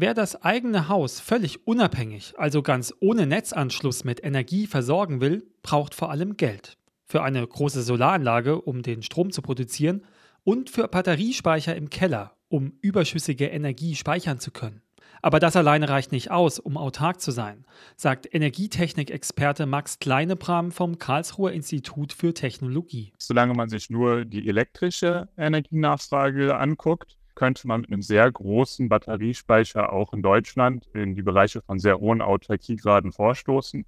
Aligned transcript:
Wer 0.00 0.14
das 0.14 0.44
eigene 0.44 0.88
Haus 0.88 1.18
völlig 1.18 1.66
unabhängig, 1.66 2.34
also 2.36 2.62
ganz 2.62 2.94
ohne 3.00 3.26
Netzanschluss 3.26 4.04
mit 4.04 4.22
Energie 4.22 4.68
versorgen 4.68 5.20
will, 5.20 5.44
braucht 5.62 5.92
vor 5.92 6.12
allem 6.12 6.36
Geld. 6.36 6.78
Für 7.04 7.24
eine 7.24 7.44
große 7.44 7.82
Solaranlage, 7.82 8.60
um 8.60 8.82
den 8.82 9.02
Strom 9.02 9.32
zu 9.32 9.42
produzieren, 9.42 10.04
und 10.44 10.70
für 10.70 10.86
Batteriespeicher 10.86 11.74
im 11.74 11.90
Keller, 11.90 12.36
um 12.46 12.74
überschüssige 12.80 13.46
Energie 13.46 13.96
speichern 13.96 14.38
zu 14.38 14.52
können. 14.52 14.82
Aber 15.20 15.40
das 15.40 15.56
alleine 15.56 15.88
reicht 15.88 16.12
nicht 16.12 16.30
aus, 16.30 16.60
um 16.60 16.76
autark 16.76 17.20
zu 17.20 17.32
sein, 17.32 17.66
sagt 17.96 18.32
Energietechnikexperte 18.32 19.66
Max 19.66 19.98
Kleinebram 19.98 20.70
vom 20.70 21.00
Karlsruher 21.00 21.50
Institut 21.50 22.12
für 22.12 22.32
Technologie. 22.32 23.12
Solange 23.18 23.54
man 23.54 23.68
sich 23.68 23.90
nur 23.90 24.24
die 24.24 24.48
elektrische 24.48 25.28
Energienachfrage 25.36 26.56
anguckt, 26.56 27.18
könnte 27.38 27.68
man 27.68 27.82
mit 27.82 27.92
einem 27.92 28.02
sehr 28.02 28.30
großen 28.30 28.88
Batteriespeicher 28.88 29.92
auch 29.92 30.12
in 30.12 30.22
Deutschland 30.22 30.88
in 30.92 31.14
die 31.14 31.22
Bereiche 31.22 31.62
von 31.62 31.78
sehr 31.78 32.00
hohen 32.00 32.20
Autarkiegraden 32.20 33.12
vorstoßen. 33.12 33.86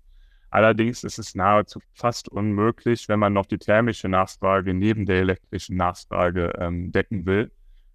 Allerdings 0.50 1.02
ist 1.02 1.18
es 1.18 1.34
nahezu 1.34 1.80
fast 1.92 2.28
unmöglich, 2.28 3.08
wenn 3.08 3.18
man 3.18 3.32
noch 3.32 3.46
die 3.46 3.58
thermische 3.58 4.08
Nachfrage 4.08 4.72
neben 4.72 5.04
der 5.04 5.16
elektrischen 5.16 5.76
Nachfrage 5.76 6.52
ähm, 6.58 6.92
decken 6.92 7.26
will 7.26 7.50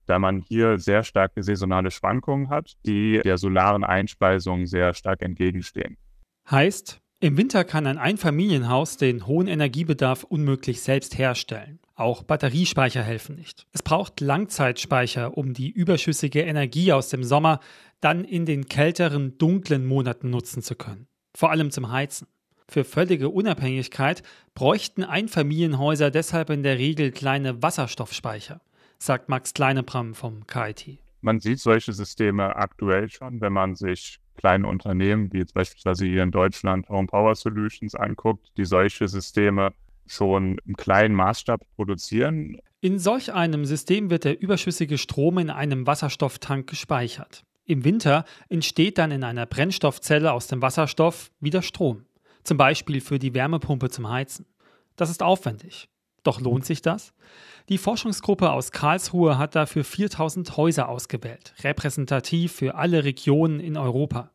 da 0.05 0.20
man 0.20 0.41
hier 0.41 0.78
sehr 0.78 1.04
starke 1.04 1.41
saisonale 1.44 1.92
Schwankungen 1.92 2.50
hat, 2.50 2.73
die 2.86 3.22
der 3.23 3.38
solaren 3.38 3.84
Einspeisung 3.84 4.67
sehr 4.67 4.94
stark 4.94 5.22
entgegenstehen. 5.23 5.98
Heißt, 6.50 7.00
im 7.22 7.38
Winter 7.38 7.64
kann 7.64 7.88
ein 7.88 7.98
Einfamilienhaus 7.98 8.98
den 8.98 9.26
hohen 9.26 9.48
Energiebedarf 9.48 10.23
unmöglich 10.23 10.81
selbst 10.81 11.17
herstellen. 11.17 11.80
Auch 11.95 12.23
Batteriespeicher 12.23 13.02
helfen 13.02 13.35
nicht. 13.35 13.67
Es 13.72 13.81
braucht 13.81 14.20
Langzeitspeicher, 14.20 15.38
um 15.38 15.53
die 15.53 15.70
überschüssige 15.70 16.41
Energie 16.41 16.91
aus 16.91 17.09
dem 17.09 17.23
Sommer 17.23 17.62
dann 18.02 18.26
in 18.26 18.45
den 18.45 18.66
kälteren, 18.66 19.38
dunklen 19.38 19.86
Monaten 19.86 20.30
nutzen 20.30 20.62
zu 20.62 20.76
können. 20.76 21.08
Vor 21.34 21.52
allem 21.52 21.72
zum 21.72 21.91
Heizen. 21.91 22.28
Für 22.67 22.83
völlige 22.83 23.30
Unabhängigkeit 23.30 24.23
bräuchten 24.55 25.03
Einfamilienhäuser 25.03 26.11
deshalb 26.11 26.50
in 26.50 26.64
der 26.64 26.78
Regel 26.78 27.11
kleine 27.11 27.61
Wasserstoffspeicher 27.61 28.61
sagt 28.98 29.30
Max 29.30 29.53
Kleinebram 29.53 30.16
vom 30.16 30.48
KIT. 30.48 31.00
Man 31.22 31.39
sieht 31.39 31.59
solche 31.59 31.94
Systeme 31.94 32.55
aktuell 32.55 33.09
schon, 33.09 33.42
wenn 33.42 33.53
man 33.53 33.75
sich 33.75 34.20
kleine 34.38 34.67
Unternehmen 34.67 35.31
wie 35.31 35.39
jetzt 35.39 35.53
beispielsweise 35.53 36.05
hier 36.05 36.23
in 36.23 36.31
Deutschland 36.31 36.89
Home 36.89 37.08
Power 37.08 37.36
Solutions 37.36 37.95
anguckt, 37.95 38.52
die 38.58 38.66
solche 38.66 39.08
Systeme 39.08 39.73
schon 40.06 40.58
im 40.66 40.75
kleinen 40.75 41.16
Maßstab 41.16 41.61
produzieren. 41.75 42.59
In 42.81 43.00
solch 43.00 43.34
einem 43.34 43.66
System 43.66 44.09
wird 44.09 44.23
der 44.23 44.42
überschüssige 44.42 44.98
Strom 44.98 45.38
in 45.38 45.50
einem 45.50 45.88
Wasserstofftank 45.88 46.67
gespeichert. 46.67 47.44
Im 47.66 47.84
Winter 47.84 48.26
entsteht 48.48 48.98
dann 48.98 49.11
in 49.11 49.23
einer 49.23 49.45
Brennstoffzelle 49.45 50.31
aus 50.31 50.48
dem 50.48 50.61
Wasserstoff 50.61 51.31
wieder 51.39 51.64
Strom, 51.64 52.06
zum 52.44 52.58
Beispiel 52.58 53.02
für 53.02 53.17
die 53.17 53.33
Wärmepumpe 53.33 53.89
zum 53.89 54.09
Heizen. 54.09 54.45
Das 54.95 55.09
ist 55.09 55.23
aufwendig. 55.23 55.89
Doch 56.23 56.42
lohnt 56.42 56.66
sich 56.66 56.81
das? 56.81 57.14
Die 57.70 57.78
Forschungsgruppe 57.78 58.52
aus 58.52 58.72
Karlsruhe 58.72 59.38
hat 59.38 59.56
dafür 59.56 59.83
4000 59.83 60.58
Häuser 60.58 60.89
ausgewählt, 60.89 61.53
repräsentativ 61.64 62.52
für 62.52 62.76
alle 62.76 63.03
Regionen 63.03 63.59
in 63.59 63.78
Europa. 63.78 64.31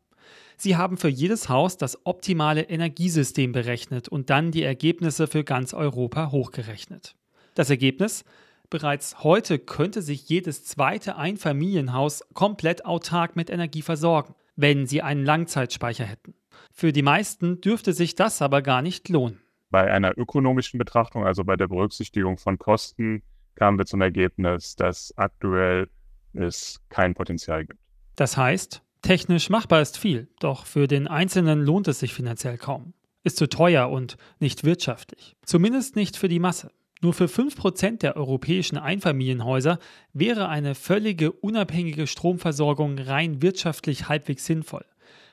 Sie 0.57 0.77
haben 0.77 0.97
für 0.97 1.07
jedes 1.07 1.49
Haus 1.49 1.77
das 1.77 2.05
optimale 2.05 2.63
Energiesystem 2.63 3.51
berechnet 3.51 4.07
und 4.07 4.29
dann 4.29 4.51
die 4.51 4.63
Ergebnisse 4.63 5.27
für 5.27 5.43
ganz 5.43 5.73
Europa 5.73 6.31
hochgerechnet. 6.31 7.15
Das 7.55 7.69
Ergebnis? 7.69 8.23
Bereits 8.69 9.23
heute 9.23 9.59
könnte 9.59 10.01
sich 10.01 10.29
jedes 10.29 10.63
zweite 10.63 11.17
Einfamilienhaus 11.17 12.23
komplett 12.33 12.85
autark 12.85 13.35
mit 13.35 13.49
Energie 13.49 13.81
versorgen, 13.81 14.33
wenn 14.55 14.87
sie 14.87 15.01
einen 15.01 15.25
Langzeitspeicher 15.25 16.05
hätten. 16.05 16.35
Für 16.71 16.93
die 16.93 17.01
meisten 17.01 17.59
dürfte 17.59 17.91
sich 17.91 18.15
das 18.15 18.41
aber 18.41 18.61
gar 18.61 18.81
nicht 18.81 19.09
lohnen. 19.09 19.41
Bei 19.71 19.91
einer 19.91 20.17
ökonomischen 20.17 20.77
Betrachtung, 20.77 21.25
also 21.25 21.43
bei 21.43 21.57
der 21.57 21.67
Berücksichtigung 21.67 22.37
von 22.37 22.57
Kosten, 22.57 23.23
kamen 23.55 23.77
wir 23.77 23.85
zum 23.85 24.01
Ergebnis, 24.01 24.75
dass 24.75 25.13
aktuell 25.17 25.89
es 26.33 26.79
kein 26.89 27.13
Potenzial 27.13 27.65
gibt. 27.65 27.79
Das 28.15 28.37
heißt, 28.37 28.81
technisch 29.01 29.49
machbar 29.49 29.81
ist 29.81 29.97
viel, 29.97 30.29
doch 30.39 30.65
für 30.65 30.87
den 30.87 31.07
Einzelnen 31.07 31.61
lohnt 31.61 31.87
es 31.87 31.99
sich 31.99 32.13
finanziell 32.13 32.57
kaum. 32.57 32.93
Ist 33.23 33.37
zu 33.37 33.47
teuer 33.47 33.89
und 33.89 34.17
nicht 34.39 34.63
wirtschaftlich. 34.63 35.35
Zumindest 35.45 35.95
nicht 35.95 36.17
für 36.17 36.27
die 36.27 36.39
Masse. 36.39 36.71
Nur 37.01 37.13
für 37.13 37.25
5% 37.25 37.99
der 37.99 38.15
europäischen 38.15 38.77
Einfamilienhäuser 38.77 39.79
wäre 40.13 40.49
eine 40.49 40.75
völlige 40.75 41.31
unabhängige 41.31 42.05
Stromversorgung 42.05 42.99
rein 42.99 43.41
wirtschaftlich 43.41 44.07
halbwegs 44.07 44.45
sinnvoll. 44.45 44.85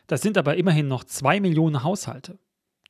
Das 0.07 0.23
sind 0.23 0.39
aber 0.39 0.57
immerhin 0.57 0.89
noch 0.89 1.05
2 1.05 1.41
Millionen 1.41 1.83
Haushalte. 1.83 2.39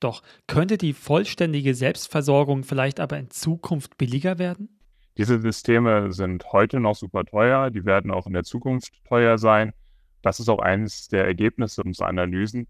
Doch 0.00 0.22
könnte 0.46 0.78
die 0.78 0.92
vollständige 0.92 1.74
Selbstversorgung 1.74 2.62
vielleicht 2.62 3.00
aber 3.00 3.18
in 3.18 3.30
Zukunft 3.30 3.98
billiger 3.98 4.38
werden? 4.38 4.78
Diese 5.16 5.40
Systeme 5.40 6.12
sind 6.12 6.52
heute 6.52 6.78
noch 6.78 6.94
super 6.94 7.24
teuer, 7.24 7.70
die 7.70 7.84
werden 7.84 8.12
auch 8.12 8.28
in 8.28 8.32
der 8.32 8.44
Zukunft 8.44 8.92
teuer 9.08 9.36
sein. 9.38 9.72
Das 10.22 10.40
ist 10.40 10.48
auch 10.48 10.58
eines 10.58 11.08
der 11.08 11.24
Ergebnisse 11.24 11.82
unserer 11.82 12.08
Analysen, 12.08 12.66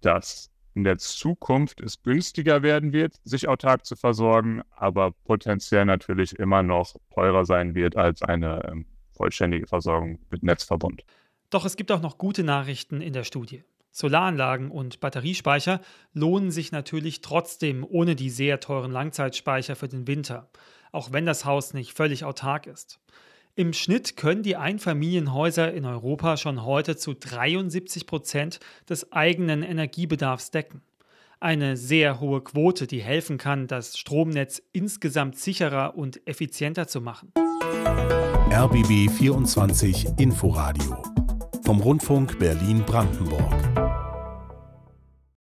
dass 0.00 0.50
in 0.74 0.84
der 0.84 0.98
Zukunft 0.98 1.80
es 1.80 2.02
günstiger 2.02 2.62
werden 2.62 2.92
wird, 2.92 3.14
sich 3.24 3.48
autark 3.48 3.84
zu 3.84 3.96
versorgen, 3.96 4.62
aber 4.70 5.12
potenziell 5.24 5.84
natürlich 5.84 6.38
immer 6.38 6.62
noch 6.62 6.94
teurer 7.12 7.44
sein 7.44 7.74
wird 7.74 7.96
als 7.96 8.22
eine 8.22 8.64
ähm, 8.70 8.86
vollständige 9.12 9.66
Versorgung 9.66 10.20
mit 10.30 10.42
Netzverbund. 10.42 11.04
Doch 11.50 11.64
es 11.64 11.76
gibt 11.76 11.90
auch 11.90 12.00
noch 12.00 12.18
gute 12.18 12.44
Nachrichten 12.44 13.00
in 13.00 13.12
der 13.12 13.24
Studie. 13.24 13.64
Solaranlagen 13.90 14.70
und 14.70 15.00
Batteriespeicher 15.00 15.80
lohnen 16.12 16.50
sich 16.50 16.70
natürlich 16.70 17.20
trotzdem 17.20 17.84
ohne 17.88 18.14
die 18.14 18.30
sehr 18.30 18.60
teuren 18.60 18.92
Langzeitspeicher 18.92 19.74
für 19.74 19.88
den 19.88 20.06
Winter, 20.06 20.50
auch 20.92 21.10
wenn 21.10 21.26
das 21.26 21.44
Haus 21.44 21.74
nicht 21.74 21.94
völlig 21.94 22.24
autark 22.24 22.66
ist. 22.66 23.00
Im 23.58 23.72
Schnitt 23.72 24.16
können 24.16 24.44
die 24.44 24.54
Einfamilienhäuser 24.54 25.74
in 25.74 25.84
Europa 25.84 26.36
schon 26.36 26.64
heute 26.64 26.96
zu 26.96 27.12
73 27.12 28.06
Prozent 28.06 28.60
des 28.88 29.10
eigenen 29.10 29.64
Energiebedarfs 29.64 30.52
decken. 30.52 30.80
Eine 31.40 31.76
sehr 31.76 32.20
hohe 32.20 32.40
Quote, 32.40 32.86
die 32.86 33.02
helfen 33.02 33.36
kann, 33.36 33.66
das 33.66 33.98
Stromnetz 33.98 34.62
insgesamt 34.70 35.36
sicherer 35.38 35.98
und 35.98 36.24
effizienter 36.24 36.86
zu 36.86 37.00
machen. 37.00 37.32
RBB 38.52 39.10
24 39.10 40.06
Inforadio 40.18 41.02
vom 41.64 41.80
Rundfunk 41.80 42.38
Berlin-Brandenburg. 42.38 43.87